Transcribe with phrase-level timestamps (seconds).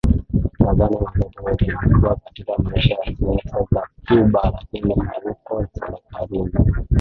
[0.59, 6.87] nadhani wakati wote amekuwa katika maisha ya siasa za Cuba lakini hayuko serikalini